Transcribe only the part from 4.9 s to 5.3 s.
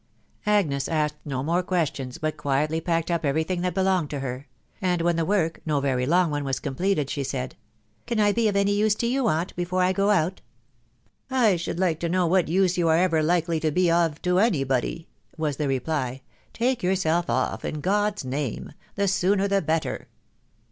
when the